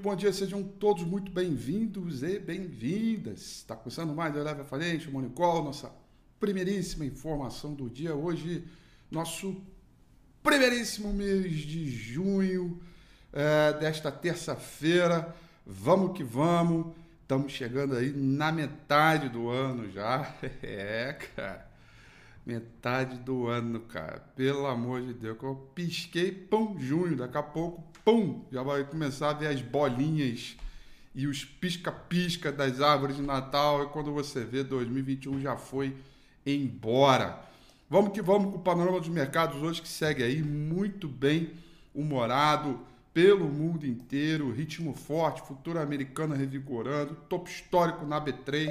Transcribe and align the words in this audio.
Muito 0.00 0.08
bom 0.08 0.16
dia, 0.16 0.32
sejam 0.32 0.62
todos 0.62 1.04
muito 1.04 1.30
bem-vindos 1.30 2.22
e 2.22 2.38
bem-vindas. 2.38 3.38
Está 3.38 3.76
começando 3.76 4.14
mais 4.14 4.34
o 4.34 4.38
Eleve 4.38 4.64
Falente, 4.64 5.10
Monicol, 5.10 5.62
nossa 5.62 5.92
primeiríssima 6.40 7.04
informação 7.04 7.74
do 7.74 7.90
dia. 7.90 8.14
Hoje, 8.14 8.64
nosso 9.10 9.60
primeiríssimo 10.42 11.12
mês 11.12 11.54
de 11.54 11.90
junho 11.90 12.80
é, 13.30 13.74
desta 13.74 14.10
terça-feira. 14.10 15.36
Vamos 15.66 16.16
que 16.16 16.24
vamos, 16.24 16.94
estamos 17.20 17.52
chegando 17.52 17.94
aí 17.94 18.10
na 18.10 18.50
metade 18.50 19.28
do 19.28 19.50
ano 19.50 19.92
já. 19.92 20.34
É, 20.62 21.14
cara. 21.36 21.69
Metade 22.44 23.18
do 23.18 23.46
ano, 23.46 23.80
cara. 23.80 24.20
Pelo 24.34 24.66
amor 24.66 25.02
de 25.02 25.12
Deus. 25.12 25.36
Eu 25.42 25.54
pisquei, 25.74 26.32
pum, 26.32 26.76
junho. 26.78 27.16
Daqui 27.16 27.36
a 27.36 27.42
pouco, 27.42 27.84
pum, 28.04 28.44
já 28.50 28.62
vai 28.62 28.84
começar 28.84 29.30
a 29.30 29.34
ver 29.34 29.48
as 29.48 29.60
bolinhas 29.60 30.56
e 31.14 31.26
os 31.26 31.44
pisca-pisca 31.44 32.50
das 32.50 32.80
árvores 32.80 33.16
de 33.16 33.22
Natal. 33.22 33.84
E 33.84 33.86
quando 33.88 34.12
você 34.12 34.44
vê, 34.44 34.64
2021 34.64 35.40
já 35.40 35.56
foi 35.56 35.94
embora. 36.46 37.40
Vamos 37.88 38.12
que 38.12 38.22
vamos 38.22 38.52
com 38.52 38.58
o 38.58 38.62
panorama 38.62 39.00
dos 39.00 39.08
mercados 39.08 39.60
hoje 39.62 39.82
que 39.82 39.88
segue 39.88 40.22
aí 40.22 40.42
muito 40.42 41.08
bem 41.08 41.50
humorado 41.94 42.78
pelo 43.12 43.48
mundo 43.48 43.84
inteiro, 43.84 44.52
ritmo 44.52 44.94
forte, 44.94 45.42
futuro 45.42 45.80
americano 45.80 46.34
revigorando, 46.34 47.16
topo 47.28 47.48
histórico 47.48 48.06
na 48.06 48.20
B3. 48.20 48.70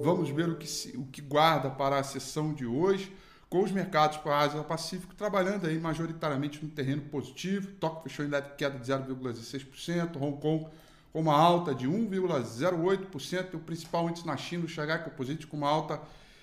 Vamos 0.00 0.30
ver 0.30 0.48
o 0.48 0.56
que, 0.56 0.66
se, 0.66 0.96
o 0.96 1.04
que 1.06 1.20
guarda 1.20 1.70
para 1.70 1.98
a 1.98 2.02
sessão 2.02 2.52
de 2.52 2.64
hoje, 2.64 3.12
com 3.48 3.62
os 3.62 3.72
mercados 3.72 4.18
para 4.18 4.36
a 4.36 4.40
Ásia 4.40 4.62
Pacífico 4.62 5.14
trabalhando 5.14 5.66
aí 5.66 5.78
majoritariamente 5.78 6.64
no 6.64 6.70
terreno 6.70 7.02
positivo. 7.02 7.72
Tóquio 7.80 8.04
fechou 8.04 8.24
em 8.24 8.30
queda 8.56 8.78
de 8.78 8.92
0,16%, 8.92 10.16
Hong 10.16 10.40
Kong 10.40 10.66
com 11.12 11.20
uma 11.20 11.34
alta 11.34 11.74
de 11.74 11.86
1,08% 11.88 13.48
e 13.52 13.56
o 13.56 13.60
principal 13.60 14.08
índice 14.08 14.26
na 14.26 14.36
China, 14.36 14.66
o 14.66 14.68
Shanghai 14.68 15.02
Composite, 15.02 15.46
com 15.46 15.56
uma 15.56 15.68
alta 15.68 16.00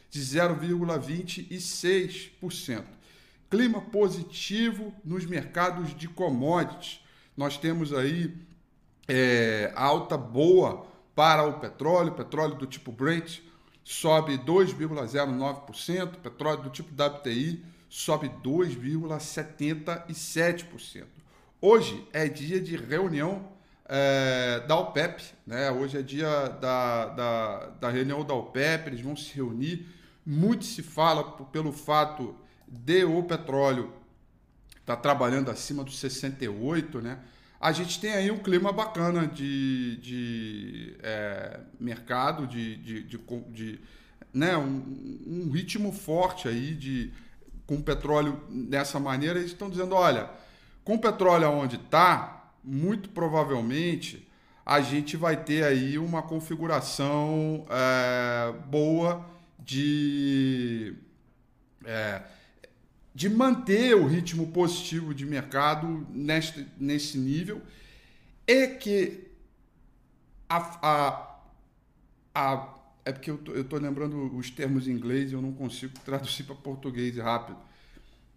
de 0.09 0.19
0,26%. 0.19 2.83
Clima 3.49 3.79
positivo 3.79 4.93
nos 5.03 5.25
mercados 5.25 5.95
de 5.95 6.07
commodities 6.07 7.05
nós 7.37 7.57
temos 7.57 7.93
aí 7.93 8.33
é, 9.07 9.71
alta 9.75 10.17
boa 10.17 10.87
para 11.15 11.47
o 11.47 11.59
petróleo, 11.59 12.11
petróleo 12.11 12.53
do 12.55 12.67
tipo 12.67 12.91
Brent 12.91 13.39
sobe 13.83 14.37
2,09%, 14.37 16.17
petróleo 16.17 16.61
do 16.63 16.69
tipo 16.69 16.91
WTI 16.91 17.63
sobe 17.87 18.29
2,77%. 18.43 21.05
Hoje 21.61 22.05
é 22.11 22.27
dia 22.27 22.59
de 22.59 22.75
reunião 22.75 23.47
é, 23.87 24.59
da 24.67 24.75
OPEP, 24.77 25.23
né? 25.47 25.71
Hoje 25.71 25.99
é 25.99 26.01
dia 26.01 26.49
da, 26.49 27.05
da, 27.05 27.67
da, 27.79 27.89
reunião 27.89 28.25
da 28.25 28.33
OPEP, 28.33 28.87
eles 28.87 28.99
vão 29.01 29.15
se 29.15 29.33
reunir. 29.33 29.87
Muito 30.25 30.65
se 30.65 30.83
fala 30.83 31.23
pelo 31.45 31.71
fato 31.71 32.35
de 32.67 33.05
o 33.05 33.23
petróleo 33.23 33.93
está 34.79 34.95
trabalhando 34.95 35.49
acima 35.49 35.83
dos 35.83 35.97
68, 35.99 37.01
né? 37.01 37.19
A 37.59 37.71
gente 37.71 37.99
tem 37.99 38.11
aí 38.11 38.29
um 38.29 38.37
clima 38.37 38.71
bacana 38.71 39.25
de, 39.25 39.97
de 39.97 40.97
é, 41.01 41.59
mercado, 41.79 42.45
de, 42.45 42.75
de, 42.77 43.03
de, 43.03 43.17
de 43.51 43.81
né? 44.33 44.57
Um, 44.57 45.23
um, 45.25 45.49
ritmo 45.51 45.91
forte 45.91 46.47
aí 46.47 46.75
de 46.75 47.13
com 47.65 47.81
petróleo 47.81 48.43
dessa 48.69 48.99
maneira. 48.99 49.39
Eles 49.39 49.51
estão 49.51 49.69
dizendo, 49.69 49.95
olha, 49.95 50.29
com 50.83 50.95
o 50.95 50.99
petróleo 50.99 51.49
onde 51.49 51.77
está, 51.77 52.51
muito 52.63 53.09
provavelmente 53.09 54.27
a 54.65 54.81
gente 54.81 55.15
vai 55.15 55.37
ter 55.37 55.63
aí 55.63 55.97
uma 55.99 56.23
configuração 56.23 57.65
é, 57.69 58.51
boa 58.67 59.23
de 59.59 60.95
é, 61.85 62.21
de 63.15 63.29
manter 63.29 63.95
o 63.95 64.05
ritmo 64.05 64.47
positivo 64.47 65.13
de 65.13 65.25
mercado 65.25 66.05
neste, 66.11 66.67
nesse 66.77 67.17
nível 67.17 67.61
e 68.45 68.67
que 68.67 69.23
a, 70.49 70.57
a, 70.81 71.39
a 72.35 72.75
é 73.05 73.13
porque 73.13 73.31
eu 73.31 73.37
tô, 73.37 73.51
eu 73.53 73.63
tô 73.63 73.77
lembrando 73.77 74.35
os 74.35 74.49
termos 74.49 74.87
em 74.87 74.91
inglês 74.91 75.31
e 75.31 75.35
eu 75.35 75.41
não 75.41 75.53
consigo 75.53 75.93
traduzir 76.03 76.43
para 76.43 76.55
português 76.55 77.15
rápido. 77.17 77.57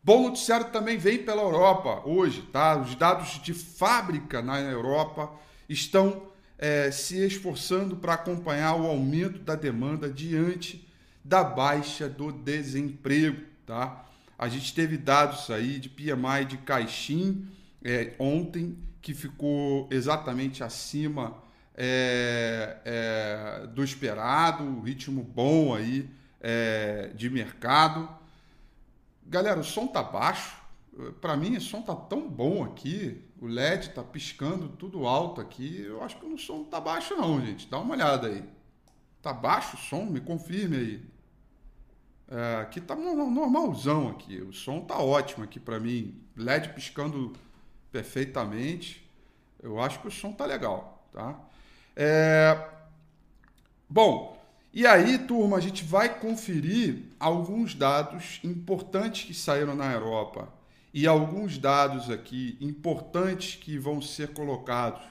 Bom 0.04 0.24
noticiário 0.24 0.68
também 0.68 0.98
vem 0.98 1.24
pela 1.24 1.42
Europa 1.42 2.04
hoje, 2.06 2.44
tá? 2.54 2.78
Os 2.78 2.94
dados 2.96 3.42
de 3.42 3.54
fábrica 3.54 4.42
na 4.42 4.62
Europa 4.62 5.32
estão 5.68 6.28
é, 6.58 6.90
se 6.92 7.18
esforçando 7.26 7.96
para 7.96 8.14
acompanhar 8.14 8.76
o 8.76 8.88
aumento 8.88 9.40
da 9.40 9.56
demanda 9.56 10.10
diante 10.10 10.88
da 11.24 11.44
baixa 11.44 12.08
do 12.08 12.32
desemprego. 12.32 13.42
Tá? 13.66 14.06
A 14.38 14.48
gente 14.48 14.74
teve 14.74 14.98
dados 14.98 15.50
aí 15.50 15.80
de 15.80 15.90
PMI 15.90 16.46
de 16.48 16.58
Caixin 16.58 17.48
é, 17.84 18.14
ontem, 18.20 18.78
que 19.02 19.14
ficou 19.14 19.88
exatamente 19.92 20.64
acima 20.64 21.36
é, 21.76 22.78
é, 22.86 23.68
do 23.68 23.84
esperado, 23.84 24.82
ritmo 24.82 25.24
bom 25.24 25.76
aí 25.76 26.10
é, 26.42 27.12
de 27.16 27.30
mercado. 27.30 28.10
Galera, 29.26 29.60
o 29.60 29.64
som 29.64 29.88
tá 29.88 30.02
baixo, 30.02 30.56
para 31.20 31.36
mim, 31.36 31.58
o 31.58 31.62
som 31.62 31.82
tá 31.82 31.96
tão 31.96 32.30
bom 32.30 32.64
aqui. 32.64 33.22
O 33.42 33.48
LED 33.48 33.90
tá 33.90 34.04
piscando 34.04 34.70
tudo 34.70 35.06
alto 35.06 35.42
aqui. 35.42 35.82
Eu 35.82 36.02
acho 36.02 36.18
que 36.18 36.26
o 36.26 36.38
som 36.38 36.58
não 36.58 36.66
tá 36.66 36.80
baixo, 36.80 37.16
não, 37.16 37.44
gente. 37.46 37.68
Dá 37.68 37.80
uma 37.80 37.94
olhada 37.94 38.28
aí. 38.28 38.44
Tá 39.22 39.34
baixo 39.34 39.76
o 39.76 39.80
som? 39.80 40.06
Me 40.06 40.22
confirme 40.22 40.78
aí. 40.78 41.06
É, 42.28 42.62
aqui 42.62 42.80
tá 42.80 42.96
normalzão 42.96 44.10
aqui. 44.10 44.42
O 44.42 44.54
som 44.54 44.82
tá 44.82 44.98
ótimo 44.98 45.44
aqui 45.44 45.60
para 45.60 45.80
mim. 45.80 46.22
LED 46.36 46.70
piscando 46.70 47.34
perfeitamente. 47.92 49.06
Eu 49.62 49.80
acho 49.82 50.00
que 50.00 50.08
o 50.08 50.12
som 50.12 50.32
tá 50.32 50.46
legal, 50.46 51.08
tá? 51.12 51.38
É... 51.96 52.70
Bom, 53.90 54.42
e 54.74 54.86
aí, 54.86 55.18
turma, 55.18 55.58
a 55.58 55.62
gente 55.62 55.84
vai 55.84 56.20
conferir 56.20 57.04
alguns 57.20 57.76
dados 57.76 58.40
importantes 58.44 59.26
que 59.26 59.34
saíram 59.34 59.76
na 59.76 59.92
Europa 59.92 60.50
e 60.96 61.06
alguns 61.06 61.58
dados 61.58 62.10
aqui 62.10 62.58
importantes 62.62 63.56
que 63.56 63.78
vão 63.78 64.02
ser 64.02 64.30
colocados 64.30 65.02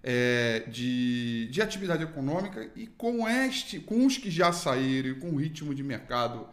é, 0.00 0.60
de, 0.68 1.48
de 1.48 1.60
atividade 1.60 2.04
econômica 2.04 2.70
e 2.76 2.86
com, 2.86 3.28
este, 3.28 3.80
com 3.80 4.06
os 4.06 4.16
que 4.16 4.30
já 4.30 4.52
saíram 4.52 5.08
e 5.08 5.14
com 5.16 5.30
o 5.30 5.36
ritmo 5.36 5.74
de 5.74 5.82
mercado 5.82 6.46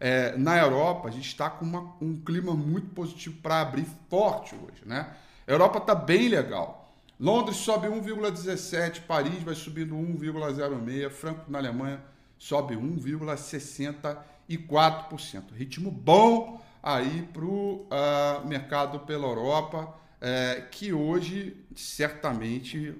é, 0.00 0.36
na 0.36 0.58
Europa, 0.58 1.06
a 1.06 1.12
gente 1.12 1.28
está 1.28 1.48
com 1.48 1.64
uma, 1.64 1.94
um 2.00 2.20
clima 2.20 2.52
muito 2.52 2.88
positivo 2.88 3.36
para 3.40 3.60
abrir 3.60 3.86
forte 4.10 4.56
hoje. 4.56 4.82
Né? 4.84 5.08
A 5.46 5.52
Europa 5.52 5.78
está 5.78 5.94
bem 5.94 6.28
legal. 6.28 6.92
Londres 7.20 7.58
sobe 7.58 7.86
1,17, 7.86 9.02
Paris 9.02 9.40
vai 9.44 9.54
subindo 9.54 9.94
1,06, 9.94 11.10
Frankfurt 11.10 11.48
na 11.48 11.58
Alemanha 11.58 12.00
sobe 12.36 12.74
1,64%. 12.74 15.44
Ritmo 15.54 15.92
bom 15.92 16.65
aí 16.86 17.28
para 17.32 17.44
o 17.44 17.80
uh, 17.80 17.88
ah, 17.90 18.42
mercado 18.46 19.00
pela 19.00 19.26
Europa, 19.26 19.92
é, 20.20 20.60
que 20.70 20.92
hoje 20.92 21.56
certamente 21.74 22.94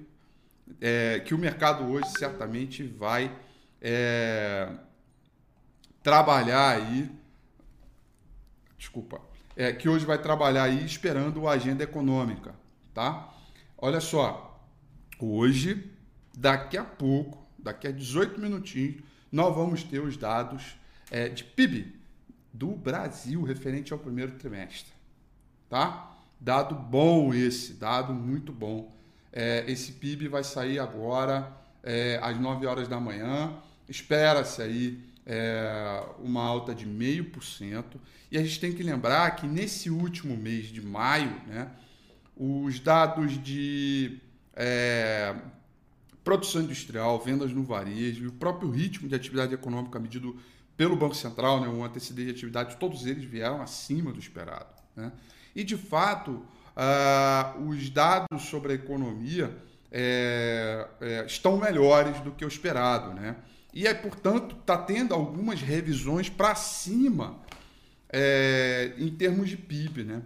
é, 0.81 1.21
que 1.21 1.33
o 1.33 1.37
mercado 1.37 1.85
hoje 1.85 2.09
certamente 2.19 2.83
vai 2.83 3.33
é, 3.81 4.69
trabalhar 6.03 6.75
aí, 6.75 7.09
desculpa, 8.77 9.21
é, 9.55 9.71
que 9.71 9.87
hoje 9.87 10.05
vai 10.05 10.17
trabalhar 10.17 10.63
aí 10.63 10.85
esperando 10.85 11.47
a 11.47 11.53
agenda 11.53 11.81
econômica, 11.81 12.53
tá? 12.93 13.33
Olha 13.77 14.01
só, 14.01 14.61
hoje, 15.17 15.89
daqui 16.37 16.77
a 16.77 16.83
pouco, 16.83 17.47
daqui 17.57 17.87
a 17.87 17.91
18 17.91 18.37
minutinhos, 18.37 19.01
nós 19.31 19.55
vamos 19.55 19.81
ter 19.81 19.99
os 19.99 20.17
dados 20.17 20.75
é, 21.09 21.29
de 21.29 21.45
PIB 21.45 21.96
do 22.57 22.69
Brasil 22.69 23.43
referente 23.43 23.93
ao 23.93 23.99
primeiro 23.99 24.31
trimestre, 24.33 24.91
tá? 25.69 26.17
Dado 26.39 26.73
bom 26.73 27.33
esse, 27.33 27.73
dado 27.73 28.13
muito 28.13 28.51
bom. 28.51 28.95
É, 29.31 29.63
esse 29.67 29.91
PIB 29.93 30.27
vai 30.27 30.43
sair 30.43 30.79
agora 30.79 31.51
é, 31.83 32.19
às 32.21 32.39
9 32.39 32.65
horas 32.65 32.87
da 32.87 32.99
manhã. 32.99 33.53
Espera-se 33.87 34.61
aí 34.61 34.99
é, 35.25 36.03
uma 36.19 36.43
alta 36.43 36.73
de 36.73 36.85
0,5%. 36.85 37.83
E 38.31 38.37
a 38.37 38.43
gente 38.43 38.59
tem 38.59 38.73
que 38.73 38.81
lembrar 38.81 39.35
que 39.35 39.45
nesse 39.45 39.89
último 39.89 40.35
mês 40.35 40.67
de 40.67 40.81
maio, 40.81 41.39
né, 41.45 41.69
os 42.35 42.79
dados 42.79 43.41
de 43.41 44.19
é, 44.55 45.35
produção 46.23 46.61
industrial, 46.61 47.19
vendas 47.19 47.51
no 47.53 47.63
varejo 47.63 48.25
e 48.25 48.27
o 48.27 48.31
próprio 48.31 48.69
ritmo 48.69 49.07
de 49.07 49.15
atividade 49.15 49.53
econômica 49.53 49.99
medido 49.99 50.37
pelo 50.77 50.95
Banco 50.95 51.15
Central, 51.15 51.59
né, 51.59 51.67
um 51.67 51.83
antecedente 51.83 52.27
de 52.27 52.31
atividade, 52.31 52.77
todos 52.77 53.05
eles 53.05 53.25
vieram 53.25 53.61
acima 53.61 54.13
do 54.13 54.19
esperado. 54.19 54.73
Né? 54.95 55.11
E, 55.55 55.63
de 55.63 55.75
fato, 55.75 56.45
uh, 56.75 57.67
os 57.67 57.89
dados 57.89 58.43
sobre 58.43 58.73
a 58.73 58.75
economia 58.75 59.57
é, 59.91 60.87
é, 61.01 61.25
estão 61.25 61.57
melhores 61.57 62.19
do 62.21 62.31
que 62.31 62.45
o 62.45 62.47
esperado. 62.47 63.13
Né? 63.13 63.35
E 63.73 63.87
aí, 63.87 63.95
portanto, 63.95 64.55
está 64.59 64.77
tendo 64.77 65.15
algumas 65.15 65.61
revisões 65.61 66.29
para 66.29 66.53
cima 66.53 67.39
é, 68.09 68.93
em 68.99 69.09
termos 69.09 69.49
de 69.49 69.57
PIB. 69.57 70.03
Né? 70.03 70.21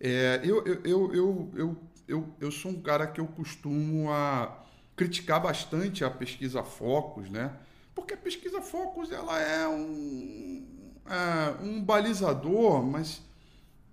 É, 0.00 0.40
eu, 0.44 0.64
eu, 0.64 0.80
eu, 0.84 1.14
eu, 1.14 1.50
eu, 1.56 1.76
eu, 2.06 2.34
eu 2.40 2.50
sou 2.52 2.70
um 2.70 2.80
cara 2.80 3.06
que 3.08 3.20
eu 3.20 3.26
costumo 3.26 4.12
a 4.12 4.64
criticar 4.94 5.40
bastante 5.40 6.04
a 6.04 6.10
pesquisa 6.10 6.62
Focus, 6.62 7.30
né? 7.30 7.52
Porque 7.98 8.14
a 8.14 8.16
pesquisa 8.16 8.60
Focus 8.60 9.10
ela 9.10 9.40
é 9.40 9.66
um, 9.66 10.64
é, 11.04 11.62
um 11.64 11.82
balizador, 11.82 12.80
mas 12.80 13.20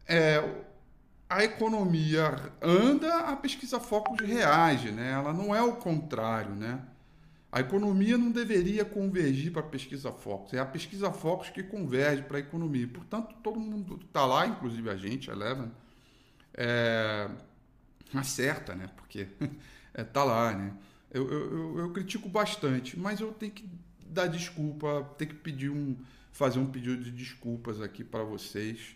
é, 0.07 0.63
a 1.27 1.43
economia 1.43 2.51
anda, 2.61 3.17
a 3.21 3.35
pesquisa 3.35 3.79
Focus 3.79 4.19
reage, 4.19 4.91
né? 4.91 5.11
Ela 5.11 5.33
não 5.33 5.55
é 5.55 5.61
o 5.63 5.77
contrário, 5.77 6.53
né? 6.53 6.81
A 7.51 7.61
economia 7.61 8.15
não 8.15 8.29
deveria 8.29 8.85
convergir 8.85 9.51
para 9.51 9.61
a 9.61 9.65
pesquisa 9.65 10.11
Focus, 10.11 10.53
é 10.53 10.59
a 10.59 10.65
pesquisa 10.65 11.11
Focus 11.11 11.49
que 11.49 11.63
converge 11.63 12.21
para 12.21 12.37
a 12.37 12.41
economia. 12.41 12.87
Portanto, 12.87 13.33
todo 13.41 13.59
mundo 13.59 13.99
está 14.05 14.23
lá, 14.25 14.45
inclusive 14.45 14.87
a 14.87 14.95
gente, 14.95 15.31
a 15.31 15.33
Eleven, 15.33 15.71
é, 16.53 17.27
acerta, 18.13 18.75
né? 18.75 18.87
Porque 18.95 19.27
está 19.97 20.21
é, 20.21 20.23
lá, 20.23 20.53
né? 20.53 20.73
Eu, 21.09 21.31
eu, 21.31 21.79
eu, 21.79 21.93
critico 21.93 22.27
bastante, 22.27 22.99
mas 22.99 23.21
eu 23.21 23.31
tenho 23.31 23.53
que 23.53 23.69
dar 24.05 24.27
desculpa, 24.27 25.03
tenho 25.17 25.31
que 25.31 25.37
pedir 25.37 25.69
um, 25.69 25.97
fazer 26.31 26.59
um 26.59 26.65
pedido 26.65 27.03
de 27.03 27.11
desculpas 27.11 27.81
aqui 27.81 28.03
para 28.03 28.23
vocês 28.23 28.95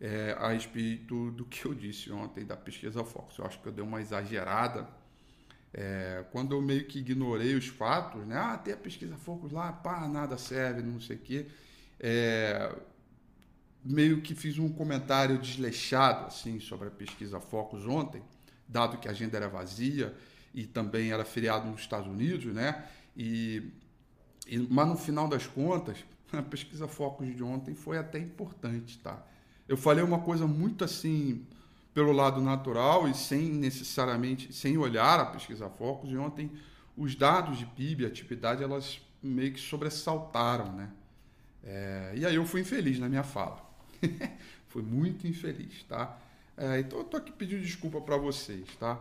é, 0.00 0.36
a 0.38 0.50
respeito 0.52 1.30
do 1.30 1.44
que 1.44 1.64
eu 1.64 1.74
disse 1.74 2.12
ontem 2.12 2.44
da 2.44 2.56
pesquisa 2.56 3.04
Fox. 3.04 3.38
Eu 3.38 3.46
acho 3.46 3.60
que 3.60 3.66
eu 3.66 3.72
dei 3.72 3.84
uma 3.84 4.00
exagerada. 4.00 4.88
É, 5.72 6.24
quando 6.30 6.54
eu 6.54 6.62
meio 6.62 6.84
que 6.84 7.00
ignorei 7.00 7.54
os 7.54 7.66
fatos, 7.66 8.24
né? 8.26 8.36
Ah, 8.36 8.56
tem 8.56 8.74
a 8.74 8.76
pesquisa 8.76 9.16
Focus 9.16 9.50
lá, 9.50 9.72
pá, 9.72 10.06
nada 10.06 10.36
serve, 10.36 10.82
não 10.82 11.00
sei 11.00 11.16
o 11.16 11.18
quê. 11.18 11.46
É, 11.98 12.72
meio 13.84 14.20
que 14.20 14.34
fiz 14.34 14.58
um 14.58 14.68
comentário 14.68 15.38
desleixado 15.38 16.26
assim 16.26 16.60
sobre 16.60 16.88
a 16.88 16.90
pesquisa 16.90 17.40
Focus 17.40 17.86
ontem, 17.86 18.22
dado 18.68 18.98
que 18.98 19.08
a 19.08 19.10
agenda 19.10 19.36
era 19.36 19.48
vazia 19.48 20.14
e 20.54 20.66
também 20.66 21.10
era 21.10 21.24
feriado 21.24 21.68
nos 21.68 21.80
Estados 21.80 22.06
Unidos, 22.06 22.52
né? 22.54 22.86
E 23.16 23.72
mas 24.68 24.88
no 24.88 24.96
final 24.96 25.28
das 25.28 25.46
contas, 25.46 25.98
a 26.32 26.42
pesquisa 26.42 26.86
Focus 26.88 27.34
de 27.34 27.42
ontem 27.42 27.74
foi 27.74 27.98
até 27.98 28.18
importante, 28.18 28.98
tá? 28.98 29.24
eu 29.68 29.76
falei 29.76 30.04
uma 30.04 30.20
coisa 30.20 30.46
muito 30.46 30.84
assim 30.84 31.46
pelo 31.92 32.12
lado 32.12 32.40
natural 32.40 33.08
e 33.08 33.14
sem 33.14 33.50
necessariamente 33.50 34.52
sem 34.52 34.76
olhar 34.76 35.20
a 35.20 35.26
pesquisa 35.26 35.70
focos 35.70 36.10
e 36.10 36.16
ontem 36.16 36.50
os 36.96 37.14
dados 37.14 37.58
de 37.58 37.66
PIB, 37.66 38.06
atividade, 38.06 38.62
elas 38.62 39.00
meio 39.22 39.52
que 39.52 39.60
sobressaltaram, 39.60 40.72
né? 40.72 40.90
É, 41.62 42.12
e 42.14 42.26
aí 42.26 42.34
eu 42.34 42.44
fui 42.44 42.60
infeliz 42.60 42.98
na 42.98 43.08
minha 43.08 43.22
fala. 43.24 43.58
fui 44.68 44.82
muito 44.82 45.26
infeliz, 45.26 45.82
tá? 45.84 46.16
É, 46.56 46.78
então 46.78 46.98
eu 46.98 47.04
tô 47.04 47.16
aqui 47.16 47.32
pedindo 47.32 47.62
desculpa 47.62 48.00
para 48.00 48.16
vocês, 48.16 48.68
tá? 48.78 49.00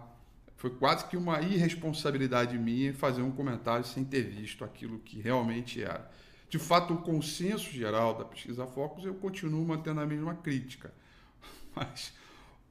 Foi 0.56 0.70
quase 0.70 1.06
que 1.08 1.18
uma 1.18 1.42
irresponsabilidade 1.42 2.58
minha 2.58 2.94
fazer 2.94 3.22
um 3.22 3.32
comentário 3.32 3.86
sem 3.86 4.04
ter 4.04 4.24
visto 4.24 4.64
aquilo 4.64 5.00
que 5.00 5.20
realmente 5.20 5.84
era. 5.84 6.10
De 6.50 6.60
fato, 6.60 6.94
o 6.94 7.02
consenso 7.02 7.72
geral 7.72 8.16
da 8.16 8.24
pesquisa 8.24 8.68
Focus, 8.68 9.06
eu 9.06 9.16
continuo 9.16 9.66
mantendo 9.66 10.00
a 10.00 10.06
mesma 10.06 10.36
crítica. 10.36 10.94
Mas 11.76 12.14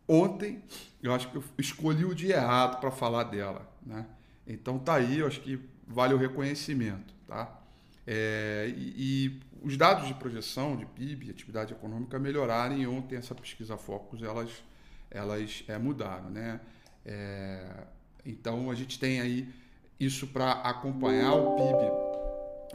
ontem, 0.06 0.62
eu 1.02 1.12
acho 1.12 1.28
que 1.30 1.36
eu 1.36 1.44
escolhi 1.58 2.04
o 2.04 2.14
dia 2.14 2.36
errado 2.36 2.80
para 2.80 2.90
falar 2.90 3.24
dela. 3.24 3.68
Né? 3.84 4.06
Então 4.46 4.78
tá 4.78 4.94
aí, 4.94 5.18
eu 5.18 5.26
acho 5.26 5.40
que 5.40 5.60
vale 5.86 6.14
o 6.14 6.16
reconhecimento. 6.16 7.12
Tá? 7.26 7.60
É, 8.06 8.72
e, 8.76 8.94
e, 8.96 9.40
os 9.62 9.76
dados 9.76 10.06
de 10.06 10.14
projeção 10.14 10.76
de 10.76 10.86
PIB, 10.86 11.30
atividade 11.30 11.72
econômica, 11.72 12.18
melhoraram 12.18 12.76
e 12.76 12.86
ontem 12.86 13.16
essa 13.16 13.34
pesquisa 13.34 13.76
Focus, 13.76 14.22
elas, 14.22 14.50
elas 15.10 15.64
é, 15.68 15.78
mudaram. 15.78 16.30
Né? 16.30 16.60
É, 17.04 17.84
então 18.24 18.70
a 18.70 18.74
gente 18.74 18.98
tem 18.98 19.20
aí 19.20 19.48
isso 19.98 20.26
para 20.26 20.52
acompanhar 20.52 21.34
o 21.34 21.56
PIB. 21.56 21.90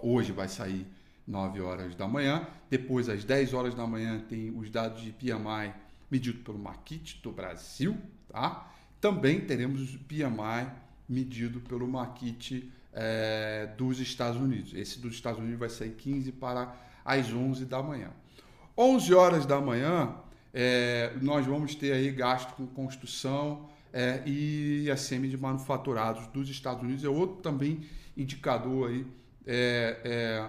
Hoje 0.02 0.32
vai 0.32 0.48
sair 0.48 0.86
9 1.26 1.62
horas 1.62 1.96
da 1.96 2.08
manhã. 2.08 2.48
Depois, 2.70 3.10
às 3.10 3.24
10 3.24 3.54
horas 3.54 3.76
da 3.76 3.86
manhã, 3.86 4.20
tem 4.20 4.50
os 4.58 4.70
dados 4.70 5.02
de 5.02 5.12
PMI 5.12 5.74
medido 6.10 6.40
pelo 6.40 6.58
Marquite 6.58 7.20
do 7.22 7.32
Brasil. 7.32 7.98
Tá? 8.30 8.72
Também 9.02 9.42
teremos 9.42 9.94
o 9.94 10.00
PMI 10.00 10.72
medido 11.08 11.60
pelo 11.62 11.88
Marquite 11.88 12.72
é, 12.94 13.70
dos 13.78 14.00
Estados 14.00 14.40
Unidos. 14.40 14.74
Esse 14.74 15.00
dos 15.00 15.16
Estados 15.16 15.40
Unidos 15.40 15.60
vai 15.60 15.70
sair 15.70 15.92
15 15.92 16.32
para 16.34 16.76
as 17.04 17.32
11 17.32 17.66
da 17.66 17.82
manhã. 17.82 18.12
11 18.78 19.14
horas 19.14 19.46
da 19.46 19.60
manhã, 19.60 20.16
é, 20.54 21.14
nós 21.22 21.46
vamos 21.46 21.76
ter 21.76 21.94
aí 21.94 22.12
gasto 22.12 22.54
com 22.56 22.68
construção 22.68 23.70
é, 23.98 24.22
e 24.28 24.92
a 24.92 24.96
semi 24.96 25.28
de 25.28 25.36
manufaturados 25.36 26.28
dos 26.28 26.48
Estados 26.50 26.84
Unidos. 26.84 27.04
É 27.04 27.10
outro 27.10 27.38
também 27.38 27.82
indicador 28.16 28.92
aí 28.92 29.08
é, 29.48 29.98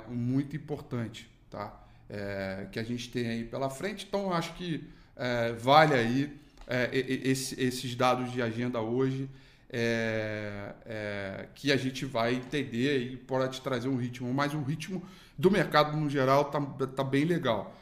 é 0.06 0.12
muito 0.12 0.54
importante, 0.54 1.30
tá? 1.48 1.74
É, 2.10 2.66
que 2.70 2.78
a 2.78 2.82
gente 2.82 3.10
tem 3.10 3.26
aí 3.26 3.44
pela 3.44 3.70
frente. 3.70 4.04
Então, 4.06 4.34
acho 4.34 4.52
que 4.52 4.84
é, 5.16 5.52
vale 5.52 5.94
aí 5.94 6.38
é, 6.66 6.90
esse, 6.92 7.58
esses 7.58 7.94
dados 7.94 8.30
de 8.30 8.42
agenda 8.42 8.82
hoje, 8.82 9.30
é, 9.70 10.74
é, 10.84 11.46
que 11.54 11.72
a 11.72 11.76
gente 11.78 12.04
vai 12.04 12.34
entender 12.34 12.98
e 12.98 13.16
pode 13.16 13.62
trazer 13.62 13.88
um 13.88 13.96
ritmo, 13.96 14.32
mas 14.32 14.52
o 14.52 14.60
ritmo 14.60 15.02
do 15.38 15.50
mercado 15.50 15.96
no 15.96 16.10
geral 16.10 16.46
tá, 16.46 16.60
tá 16.88 17.04
bem 17.04 17.24
legal. 17.24 17.74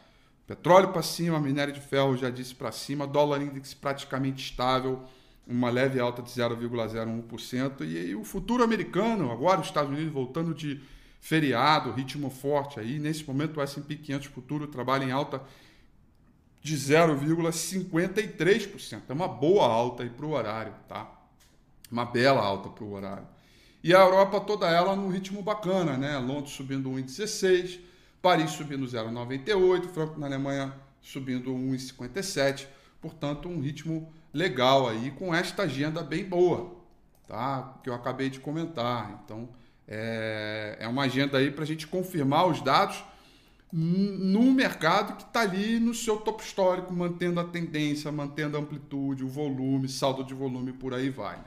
Petróleo 0.46 0.92
para 0.92 1.02
cima, 1.02 1.40
minério 1.40 1.72
de 1.72 1.80
ferro 1.80 2.16
já 2.16 2.30
disse 2.30 2.54
para 2.54 2.70
cima, 2.70 3.04
dólar 3.04 3.42
índice 3.42 3.74
praticamente 3.74 4.44
estável, 4.44 5.02
uma 5.46 5.70
leve 5.70 6.00
alta 6.00 6.20
de 6.22 6.30
0,01%. 6.30 7.82
E, 7.82 8.10
e 8.10 8.14
o 8.14 8.24
futuro 8.24 8.64
americano, 8.64 9.30
agora 9.30 9.60
os 9.60 9.66
Estados 9.66 9.90
Unidos 9.90 10.12
voltando 10.12 10.52
de 10.52 10.80
feriado, 11.20 11.92
ritmo 11.92 12.28
forte 12.30 12.80
aí. 12.80 12.98
Nesse 12.98 13.24
momento 13.24 13.58
o 13.58 13.62
S&P 13.62 13.94
500 13.96 14.26
futuro 14.28 14.66
trabalha 14.66 15.04
em 15.04 15.12
alta 15.12 15.40
de 16.62 16.76
0,53%. 16.76 19.02
É 19.08 19.12
uma 19.12 19.28
boa 19.28 19.66
alta 19.66 20.02
aí 20.02 20.10
para 20.10 20.26
o 20.26 20.32
horário, 20.32 20.74
tá? 20.88 21.08
Uma 21.90 22.04
bela 22.04 22.42
alta 22.42 22.68
para 22.68 22.84
o 22.84 22.92
horário. 22.92 23.26
E 23.82 23.94
a 23.94 24.00
Europa 24.00 24.40
toda 24.40 24.68
ela 24.68 24.94
no 24.96 25.08
ritmo 25.08 25.42
bacana, 25.42 25.96
né? 25.96 26.18
Londres 26.18 26.52
subindo 26.54 26.90
1,16, 26.90 27.78
Paris 28.20 28.50
subindo 28.50 28.84
0,98, 28.84 29.86
Franco 29.86 30.18
na 30.18 30.26
Alemanha 30.26 30.74
subindo 31.00 31.52
1,57. 31.52 32.66
Portanto, 33.00 33.48
um 33.48 33.60
ritmo 33.60 34.12
legal 34.36 34.86
aí 34.86 35.10
com 35.12 35.34
esta 35.34 35.62
agenda 35.62 36.02
bem 36.02 36.24
boa, 36.24 36.76
tá? 37.26 37.78
Que 37.82 37.88
eu 37.88 37.94
acabei 37.94 38.28
de 38.28 38.38
comentar. 38.38 39.22
Então, 39.24 39.48
é, 39.88 40.76
é 40.80 40.86
uma 40.86 41.04
agenda 41.04 41.38
aí 41.38 41.50
para 41.50 41.64
a 41.64 41.66
gente 41.66 41.86
confirmar 41.86 42.46
os 42.46 42.60
dados 42.60 43.02
num 43.72 44.52
mercado 44.52 45.16
que 45.16 45.22
está 45.22 45.40
ali 45.40 45.80
no 45.80 45.92
seu 45.92 46.18
topo 46.18 46.42
histórico, 46.42 46.92
mantendo 46.92 47.40
a 47.40 47.44
tendência, 47.44 48.12
mantendo 48.12 48.56
a 48.56 48.60
amplitude, 48.60 49.24
o 49.24 49.28
volume, 49.28 49.88
saldo 49.88 50.22
de 50.22 50.34
volume, 50.34 50.72
por 50.72 50.94
aí 50.94 51.10
vai. 51.10 51.36
Né? 51.36 51.44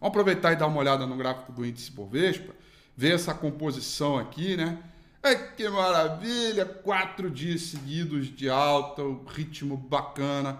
Vamos 0.00 0.10
aproveitar 0.10 0.52
e 0.52 0.56
dar 0.56 0.66
uma 0.66 0.80
olhada 0.80 1.06
no 1.06 1.16
gráfico 1.16 1.52
do 1.52 1.64
índice 1.64 1.90
Bovespa, 1.90 2.52
ver 2.96 3.14
essa 3.14 3.32
composição 3.32 4.18
aqui, 4.18 4.56
né? 4.56 4.78
É 5.22 5.34
que 5.34 5.68
maravilha! 5.68 6.66
Quatro 6.66 7.30
dias 7.30 7.62
seguidos 7.62 8.26
de 8.26 8.50
alta, 8.50 9.02
um 9.02 9.24
ritmo 9.24 9.76
bacana, 9.76 10.58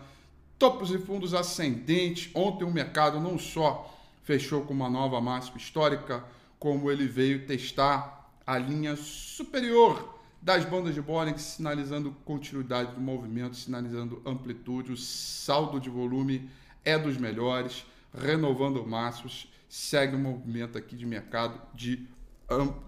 topos 0.62 0.92
e 0.92 0.99
fundos 0.99 1.35
ascendentes. 1.35 2.31
Ontem 2.33 2.64
o 2.64 2.71
mercado 2.71 3.19
não 3.19 3.37
só 3.37 3.92
fechou 4.23 4.62
com 4.62 4.73
uma 4.73 4.88
nova 4.88 5.21
máxima 5.21 5.57
histórica, 5.57 6.23
como 6.57 6.88
ele 6.88 7.04
veio 7.04 7.45
testar 7.49 8.31
a 8.47 8.57
linha 8.59 8.95
superior 8.95 10.21
das 10.40 10.64
bandas 10.64 10.95
de 10.95 11.02
Bollinger, 11.02 11.40
sinalizando 11.40 12.14
continuidade 12.25 12.95
do 12.95 13.00
movimento, 13.00 13.57
sinalizando 13.57 14.23
amplitude, 14.25 14.92
o 14.92 14.97
saldo 14.97 15.81
de 15.81 15.90
volume 15.90 16.49
é 16.85 16.97
dos 16.97 17.16
melhores, 17.16 17.85
renovando 18.16 18.87
máximos, 18.87 19.49
segue 19.69 20.14
um 20.14 20.21
movimento 20.21 20.78
aqui 20.78 20.95
de 20.95 21.04
mercado 21.04 21.61
de, 21.75 22.07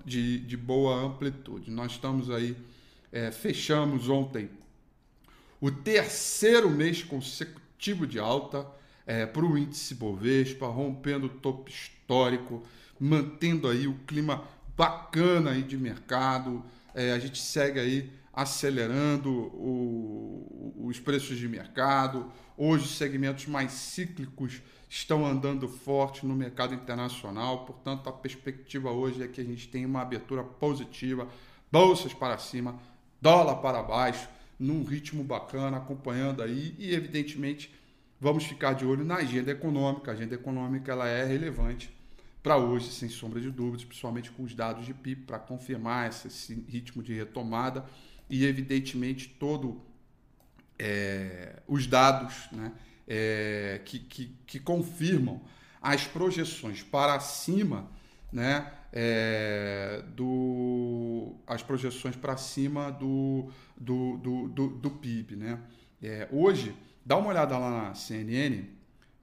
de, 0.04 0.38
de 0.38 0.56
boa 0.56 0.94
amplitude. 0.94 1.72
Nós 1.72 1.90
estamos 1.90 2.30
aí, 2.30 2.56
é, 3.10 3.32
fechamos 3.32 4.08
ontem 4.08 4.48
o 5.60 5.72
terceiro 5.72 6.70
mês 6.70 7.02
consecutivo 7.02 7.63
de 7.92 8.18
alta 8.18 8.66
é, 9.06 9.26
para 9.26 9.44
o 9.44 9.58
índice 9.58 9.94
Bovespa, 9.94 10.66
rompendo 10.66 11.26
o 11.26 11.28
topo 11.28 11.68
histórico, 11.68 12.62
mantendo 12.98 13.68
aí 13.68 13.86
o 13.86 13.98
clima 14.06 14.44
bacana 14.74 15.50
aí 15.50 15.62
de 15.62 15.76
mercado, 15.76 16.64
é, 16.94 17.12
a 17.12 17.18
gente 17.18 17.38
segue 17.38 17.78
aí 17.78 18.10
acelerando 18.32 19.30
o, 19.30 20.74
os 20.86 20.98
preços 20.98 21.36
de 21.36 21.46
mercado. 21.46 22.32
Hoje, 22.56 22.84
os 22.84 22.96
segmentos 22.96 23.46
mais 23.46 23.72
cíclicos 23.72 24.62
estão 24.88 25.26
andando 25.26 25.68
forte 25.68 26.24
no 26.24 26.34
mercado 26.34 26.72
internacional, 26.72 27.66
portanto, 27.66 28.08
a 28.08 28.12
perspectiva 28.12 28.90
hoje 28.90 29.22
é 29.22 29.28
que 29.28 29.40
a 29.40 29.44
gente 29.44 29.68
tem 29.68 29.84
uma 29.84 30.00
abertura 30.00 30.42
positiva, 30.42 31.28
bolsas 31.70 32.14
para 32.14 32.38
cima, 32.38 32.80
dólar 33.20 33.56
para 33.56 33.82
baixo, 33.82 34.28
num 34.58 34.84
ritmo 34.84 35.22
bacana, 35.24 35.76
acompanhando 35.76 36.42
aí 36.42 36.74
e, 36.78 36.94
evidentemente, 36.94 37.74
vamos 38.20 38.44
ficar 38.44 38.74
de 38.74 38.84
olho 38.84 39.04
na 39.04 39.16
agenda 39.16 39.50
econômica. 39.50 40.10
A 40.10 40.14
agenda 40.14 40.34
econômica 40.34 40.92
ela 40.92 41.08
é 41.08 41.24
relevante 41.24 41.90
para 42.42 42.56
hoje, 42.56 42.92
sem 42.92 43.08
sombra 43.08 43.40
de 43.40 43.50
dúvidas, 43.50 43.84
principalmente 43.84 44.30
com 44.30 44.42
os 44.42 44.54
dados 44.54 44.84
de 44.84 44.92
PIB, 44.92 45.22
para 45.22 45.38
confirmar 45.38 46.08
esse 46.08 46.54
ritmo 46.68 47.02
de 47.02 47.14
retomada 47.14 47.84
e, 48.28 48.44
evidentemente, 48.44 49.28
todo 49.28 49.82
é, 50.78 51.62
os 51.66 51.86
dados 51.86 52.48
né, 52.52 52.72
é, 53.06 53.80
que, 53.84 53.98
que, 53.98 54.36
que, 54.46 54.60
confirmam 54.60 55.42
as 55.80 56.06
projeções 56.06 56.82
para 56.82 57.18
cima, 57.20 57.90
né, 58.32 58.72
é, 58.96 60.04
do, 60.14 61.34
as 61.48 61.64
projeções 61.64 62.14
para 62.14 62.36
cima 62.36 62.92
do, 62.92 63.50
do, 63.76 64.16
do, 64.18 64.48
do, 64.48 64.68
do 64.68 64.90
PIB. 64.92 65.34
Né? 65.34 65.58
É, 66.00 66.28
hoje, 66.30 66.72
dá 67.04 67.16
uma 67.16 67.30
olhada 67.30 67.58
lá 67.58 67.88
na 67.88 67.94
CNN, 67.94 68.66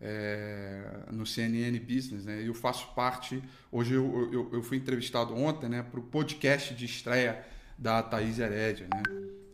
é, 0.02 1.06
no 1.12 1.26
CNN 1.26 1.80
Business, 1.80 2.26
né? 2.26 2.46
Eu 2.46 2.54
faço 2.54 2.94
parte. 2.94 3.42
Hoje 3.72 3.94
eu, 3.94 4.30
eu, 4.34 4.50
eu 4.52 4.64
fui 4.64 4.76
entrevistado 4.78 5.34
ontem, 5.34 5.70
né, 5.70 5.84
para 5.84 6.00
o 6.00 6.04
podcast 6.04 6.74
de 6.74 6.86
estreia 6.86 7.46
da 7.78 8.04
Thaís 8.04 8.40
Herédia, 8.40 8.88
né? 8.94 9.04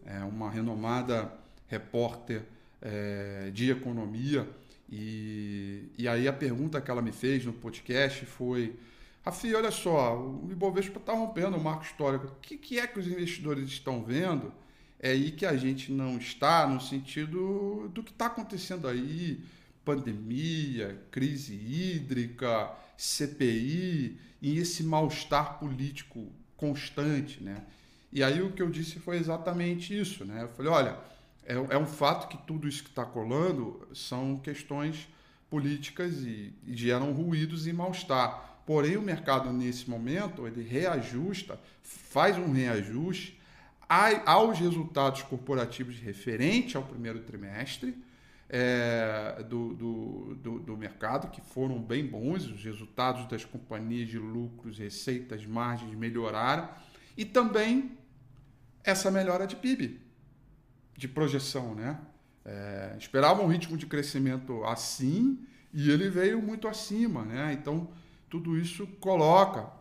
É 0.06 0.20
uma 0.24 0.50
renomada 0.50 1.32
repórter 1.68 2.44
é, 2.82 3.52
de 3.54 3.70
economia. 3.70 4.48
E, 4.90 5.92
e 5.98 6.08
aí 6.08 6.28
a 6.28 6.34
pergunta 6.34 6.80
que 6.80 6.90
ela 6.90 7.02
me 7.02 7.12
fez 7.12 7.46
no 7.46 7.52
podcast 7.54 8.26
foi: 8.26 8.74
Rafi, 9.26 9.54
olha 9.54 9.72
só, 9.72 10.18
o 10.18 10.48
Ibovespa 10.52 11.00
está 11.00 11.14
rompendo 11.14 11.58
o 11.58 11.64
marco 11.64 11.84
histórico. 11.84 12.28
O 12.28 12.36
que, 12.42 12.58
que 12.58 12.80
é 12.80 12.88
que 12.88 13.00
os 13.00 13.08
investidores 13.08 13.68
estão 13.68 14.04
vendo? 14.04 14.54
É 15.00 15.12
aí 15.12 15.32
que 15.32 15.46
a 15.46 15.56
gente 15.56 15.92
não 15.92 16.18
está 16.18 16.68
no 16.68 16.80
sentido 16.80 17.90
do 17.90 18.02
que 18.02 18.12
está 18.12 18.28
acontecendo 18.28 18.88
aí 18.88 19.44
pandemia, 19.86 21.02
crise 21.12 21.54
hídrica, 21.54 22.72
CPI 22.98 24.20
e 24.42 24.58
esse 24.58 24.84
mal-estar 24.84 25.60
político 25.60 26.30
constante, 26.58 27.42
né? 27.42 27.64
E 28.12 28.24
aí 28.24 28.42
o 28.42 28.52
que 28.52 28.62
eu 28.62 28.70
disse 28.70 29.00
foi 29.00 29.18
exatamente 29.18 29.98
isso, 29.98 30.26
né? 30.26 30.44
Eu 30.44 30.50
falei, 30.50 30.72
olha, 30.72 30.98
é, 31.46 31.54
é 31.54 31.78
um 31.78 31.86
fato 31.86 32.28
que 32.28 32.38
tudo 32.46 32.68
isso 32.68 32.84
que 32.84 32.90
está 32.90 33.06
colando 33.06 33.88
são 33.94 34.38
questões 34.38 35.08
políticas 35.50 36.18
e, 36.24 36.54
e 36.66 36.76
geram 36.76 37.14
ruídos 37.14 37.68
e 37.68 37.72
mal-estar. 37.72 38.57
Porém, 38.68 38.98
o 38.98 39.02
mercado 39.02 39.50
nesse 39.54 39.90
momento 39.90 40.46
ele 40.46 40.62
reajusta, 40.62 41.58
faz 41.82 42.38
um 42.38 42.52
reajuste 42.52 43.40
aos 44.26 44.60
resultados 44.60 45.22
corporativos 45.22 45.98
referente 45.98 46.76
ao 46.76 46.84
primeiro 46.84 47.22
trimestre 47.22 47.96
é, 48.50 49.42
do, 49.50 49.74
do, 49.74 50.36
do, 50.36 50.60
do, 50.60 50.76
mercado, 50.76 51.32
que 51.32 51.40
foram 51.40 51.82
bem 51.82 52.06
bons, 52.06 52.46
os 52.46 52.62
resultados 52.62 53.26
das 53.30 53.46
companhias 53.46 54.10
de 54.10 54.20
lucros, 54.20 54.78
receitas, 54.78 55.46
margens 55.46 55.96
melhoraram, 55.96 56.68
e 57.16 57.24
também 57.24 57.98
essa 58.84 59.10
melhora 59.10 59.48
de 59.48 59.56
PIB, 59.56 60.02
de 60.94 61.08
projeção. 61.08 61.74
Né? 61.74 61.98
É, 62.44 62.98
esperava 63.00 63.42
um 63.42 63.48
ritmo 63.48 63.78
de 63.78 63.86
crescimento 63.86 64.62
assim 64.66 65.40
e 65.74 65.90
ele 65.90 66.10
veio 66.10 66.42
muito 66.42 66.68
acima. 66.68 67.24
Né? 67.24 67.54
Então, 67.54 67.88
tudo 68.30 68.58
isso 68.58 68.86
coloca 69.00 69.72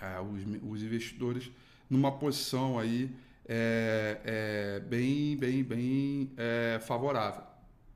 é, 0.00 0.20
os, 0.20 0.42
os 0.68 0.82
investidores 0.82 1.50
numa 1.88 2.10
posição 2.10 2.78
aí 2.78 3.14
é, 3.46 4.20
é, 4.24 4.80
bem, 4.80 5.36
bem, 5.36 5.62
bem 5.62 6.32
é, 6.36 6.80
favorável. 6.80 7.42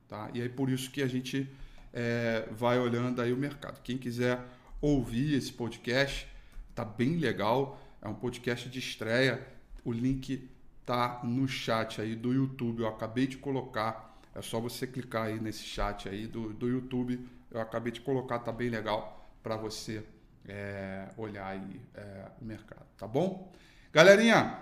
Tá? 0.07 0.29
E 0.33 0.41
é 0.41 0.47
por 0.47 0.69
isso 0.69 0.89
que 0.91 1.01
a 1.01 1.07
gente 1.07 1.49
é, 1.93 2.47
vai 2.51 2.79
olhando 2.79 3.21
aí 3.21 3.33
o 3.33 3.37
mercado. 3.37 3.81
Quem 3.81 3.97
quiser 3.97 4.39
ouvir 4.79 5.33
esse 5.33 5.51
podcast, 5.51 6.27
tá 6.73 6.85
bem 6.85 7.17
legal. 7.17 7.81
É 8.01 8.07
um 8.07 8.13
podcast 8.13 8.69
de 8.69 8.79
estreia. 8.79 9.45
O 9.83 9.91
link 9.91 10.49
tá 10.85 11.21
no 11.23 11.47
chat 11.47 11.99
aí 11.99 12.15
do 12.15 12.33
YouTube. 12.33 12.81
Eu 12.81 12.87
acabei 12.87 13.27
de 13.27 13.37
colocar. 13.37 14.17
É 14.33 14.41
só 14.41 14.59
você 14.59 14.85
clicar 14.85 15.25
aí 15.25 15.39
nesse 15.39 15.63
chat 15.63 16.07
aí 16.07 16.27
do, 16.27 16.53
do 16.53 16.69
YouTube. 16.69 17.19
Eu 17.49 17.59
acabei 17.59 17.91
de 17.91 18.01
colocar, 18.01 18.39
tá 18.39 18.51
bem 18.51 18.69
legal 18.69 19.16
para 19.41 19.55
você 19.55 20.03
é, 20.47 21.09
olhar 21.17 21.47
aí 21.47 21.81
é, 21.93 22.25
o 22.41 22.45
mercado, 22.45 22.85
tá 22.97 23.07
bom? 23.07 23.53
Galerinha, 23.91 24.59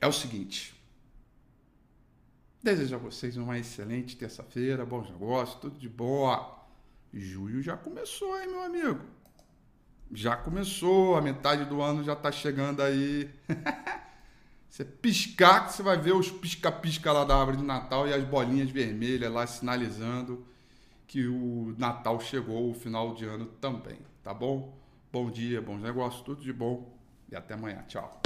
é 0.00 0.06
o 0.06 0.12
seguinte. 0.12 0.74
Desejo 2.62 2.96
a 2.96 2.98
vocês 2.98 3.36
uma 3.36 3.58
excelente 3.58 4.16
terça-feira, 4.16 4.84
bons 4.84 5.08
negócios, 5.10 5.58
tudo 5.60 5.78
de 5.78 5.88
boa. 5.88 6.64
Julho 7.12 7.62
já 7.62 7.76
começou, 7.76 8.38
hein, 8.40 8.48
meu 8.48 8.62
amigo? 8.62 9.00
Já 10.12 10.36
começou, 10.36 11.16
a 11.16 11.22
metade 11.22 11.64
do 11.64 11.80
ano 11.80 12.02
já 12.04 12.14
tá 12.14 12.30
chegando 12.30 12.82
aí. 12.82 13.30
você 14.68 14.84
piscar, 14.84 15.66
que 15.66 15.72
você 15.72 15.82
vai 15.82 15.96
ver 15.96 16.12
os 16.12 16.30
pisca-pisca 16.30 17.12
lá 17.12 17.24
da 17.24 17.36
árvore 17.36 17.58
de 17.58 17.64
Natal 17.64 18.06
e 18.06 18.12
as 18.12 18.24
bolinhas 18.24 18.70
vermelhas 18.70 19.32
lá 19.32 19.46
sinalizando 19.46 20.46
que 21.06 21.26
o 21.26 21.74
Natal 21.78 22.20
chegou, 22.20 22.70
o 22.70 22.74
final 22.74 23.14
de 23.14 23.24
ano 23.24 23.46
também, 23.60 23.98
tá 24.22 24.34
bom? 24.34 24.76
Bom 25.12 25.30
dia, 25.30 25.62
bons 25.62 25.80
negócios, 25.80 26.22
tudo 26.22 26.42
de 26.42 26.52
bom 26.52 26.92
e 27.30 27.36
até 27.36 27.54
amanhã. 27.54 27.84
Tchau. 27.86 28.20